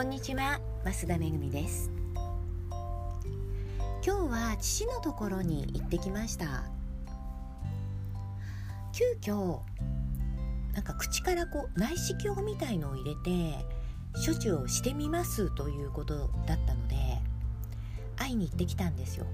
[0.00, 1.90] こんにちは増田めぐみです。
[4.02, 6.64] 今日は父のところに行ってきました。
[8.94, 9.58] 急遽
[10.72, 13.62] なんか口からこう内視鏡みたいのを入れて
[14.24, 16.96] 処置をしてみますということだったので
[18.16, 19.26] 会いに行ってきたんですよ。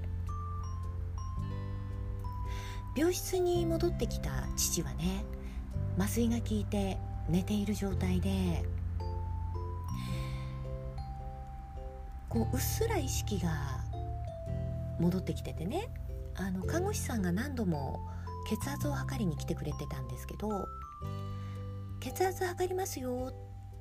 [2.93, 5.23] 病室に戻ってきた父はね
[5.97, 6.97] 麻酔が効いて
[7.29, 8.65] 寝ている状態で
[12.37, 13.49] こううっすら意識が
[14.99, 15.89] 戻ってきててね。
[16.35, 17.99] あの看護師さんが何度も
[18.47, 20.67] 血圧を測りに来てくれてたんですけど
[21.99, 23.29] 「血圧測りますよ」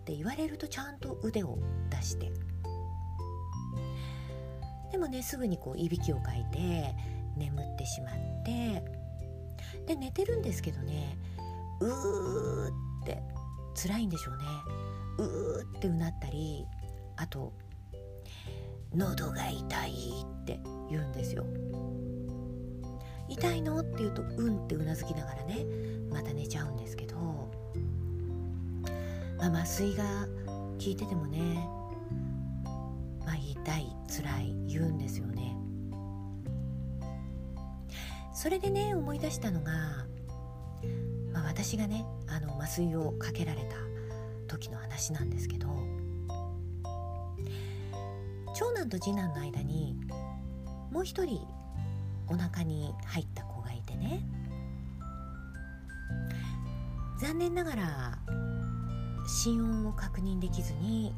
[0.00, 1.58] って言われるとちゃんと腕を
[1.90, 2.32] 出して。
[4.90, 6.96] でもねすぐにこういびきをかいて
[7.36, 8.82] 眠ってしまって。
[9.86, 11.18] で寝てるんですけどね
[11.80, 12.68] うー
[13.02, 13.22] って
[13.74, 14.44] 辛いんでしょうね。
[15.18, 16.66] うーってうなったり
[17.16, 17.52] あと
[18.96, 19.92] 喉が痛い
[20.42, 20.58] って
[20.90, 21.44] 言うんですよ。
[23.28, 23.80] 痛いの？
[23.80, 25.66] って言うとうんってうなずきながらね
[26.10, 27.16] また寝ちゃうんですけど、
[29.36, 30.04] まあ、麻酔が
[30.46, 31.68] 効いててもね
[33.24, 35.56] まあ痛い辛い言うんですよね。
[38.32, 39.72] それでね思い出したのが、
[41.32, 43.76] まあ、私がねあの麻酔をかけられた
[44.46, 45.68] 時の話なんですけど
[48.58, 49.94] 長男と次男の間に
[50.90, 51.46] もう一人
[52.26, 54.26] お腹に入った子がいてね。
[57.20, 58.18] 残念ながら
[59.26, 61.12] 心音を確認できずに、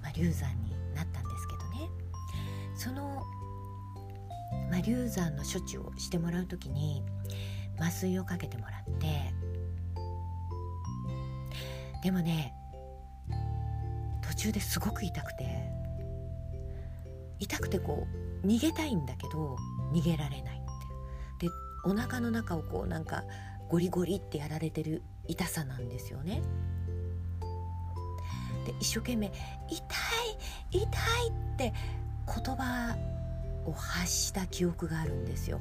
[0.00, 1.90] まあ、流産になったんですけどね。
[2.76, 3.24] その、
[4.70, 7.02] まあ、流産の処置をしてもらう時に
[7.80, 9.34] 麻酔をかけてもらって。
[12.04, 12.54] でもね
[14.22, 15.85] 途中ですごく痛くて。
[17.40, 18.06] 痛くてこ
[18.42, 19.56] う逃げたいんだけど
[19.92, 20.60] 逃げられないっ
[21.38, 21.52] てで
[21.84, 23.24] お腹の中をこうなんか
[23.68, 26.42] ゴリゴリってやられてる痛さなんですよね。
[28.64, 29.32] で一生懸命
[29.68, 29.78] 「痛い
[30.70, 30.86] 痛い」
[31.54, 31.72] って
[32.26, 32.96] 言葉
[33.64, 35.60] を発した記憶があるんですよ。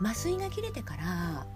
[0.00, 1.46] 麻酔が切れてから「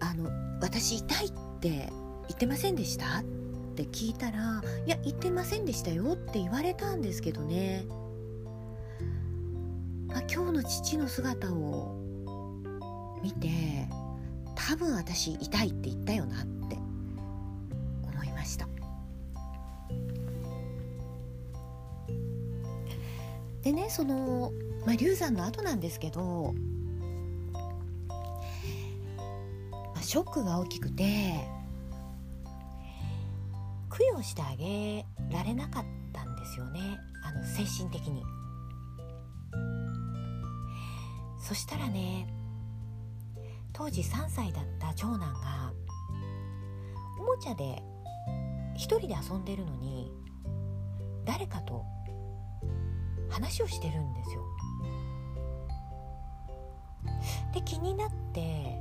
[0.00, 0.30] あの
[0.60, 1.92] 私痛いって
[2.28, 3.22] 言ってませんでした?」
[3.74, 7.84] って聞いたら「いや言ってませんでしたよ」って言われたんですけどね、
[10.12, 11.96] あ、今日の父の姿を
[13.20, 13.48] 見て
[14.54, 16.76] 多分私痛いって言ったよなって
[18.04, 18.68] 思いました。
[23.62, 24.52] でねその、
[24.86, 26.54] まあ、流産の後なんですけど、
[29.72, 31.53] まあ、ショックが大きくて
[33.96, 36.98] 供養してあげられなかったんですよね。
[37.22, 38.22] あの精神的に。
[41.38, 42.26] そしたらね
[43.74, 45.72] 当時3歳だった長男が
[47.20, 47.82] おもちゃで
[48.74, 50.10] 一人で遊んでるのに
[51.26, 51.84] 誰かと
[53.28, 54.42] 話をしてるんですよ。
[57.52, 58.80] で気になって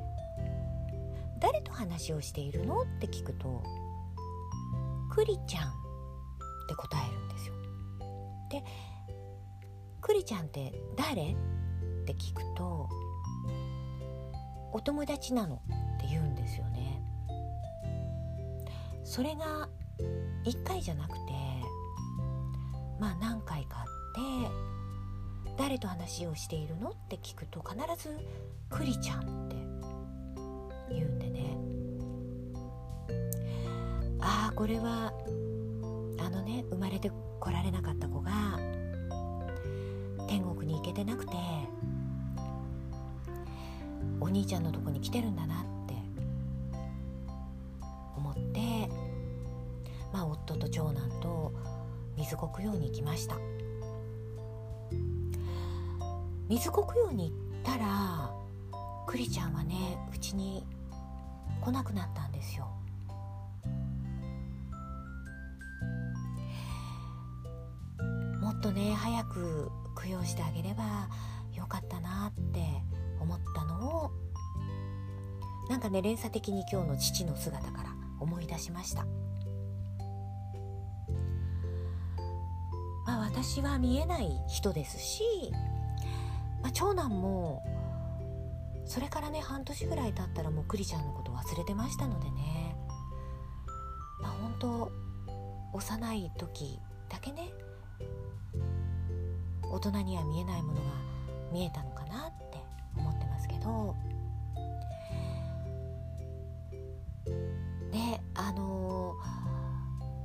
[1.39, 3.61] 「誰と話をしているの?」って聞くと
[5.13, 5.71] クリちゃんっ
[6.67, 7.53] て答えるんですよ。
[8.49, 8.63] で
[10.01, 11.31] クリちゃんって誰？
[11.31, 11.35] っ
[12.05, 12.89] て聞くと
[14.73, 15.59] お友達なのっ
[15.99, 16.99] て言うんですよね。
[19.03, 19.69] それが
[20.45, 21.19] 1回じゃなくて
[22.99, 23.85] まあ何回かあっ
[25.45, 26.89] て誰と話をしているの？
[26.89, 28.17] って聞くと必ず
[28.71, 29.52] クリちゃんっ
[34.25, 35.13] ああこれは
[36.19, 38.31] あのね生まれてこられなかった子が
[40.27, 41.33] 天国に行けてなくて
[44.21, 45.93] お兄ちゃんのとこに来てるんだなって
[48.15, 48.89] 思って
[50.13, 51.53] まあ夫と長男と
[52.15, 53.35] 水国用に行きました。
[56.47, 58.31] 水国用に行ったら
[59.07, 60.65] クリちゃんはねうちに
[61.61, 62.69] 来なくなったんですよ。
[68.63, 69.69] とね早く
[70.01, 71.09] 供養してあげれば
[71.53, 72.61] よかったなって
[73.19, 74.11] 思ったのを
[75.69, 77.89] なんかね連鎖的に今日の父の姿から
[78.21, 79.05] 思い出しました。
[83.05, 85.23] まあ私は見えない人ですし、
[86.61, 87.61] まあ、長男も
[88.85, 92.77] それからね半年ぐらい経ったらもうクリちゃんのこと忘れてましたのでね。
[94.21, 94.91] まあ本当
[95.73, 97.51] 幼い時だけね
[99.73, 100.81] 大人には見えないものが
[101.51, 102.63] 見えたのかなって
[102.95, 103.95] 思ってますけど。
[107.91, 109.13] ねあの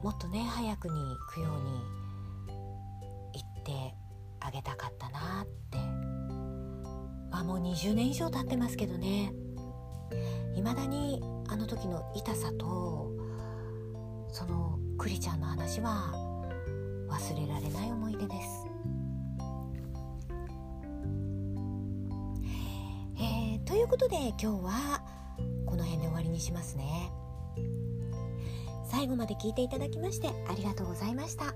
[0.01, 1.83] ー、もっとね早くに行くように
[3.35, 3.95] 言って
[4.41, 5.79] あげたかったなって。
[7.31, 9.33] まあもう20年以上経ってますけどね。
[10.55, 13.13] いまだにあの時の痛さと
[14.31, 16.13] そのクリちゃんの話は
[17.09, 18.68] 忘れられない思い出です。
[23.69, 25.03] ということで今日は
[25.67, 27.13] この辺で終わりにしますね。
[28.91, 31.55] 最後まで聞いていただきましてありがとうございました。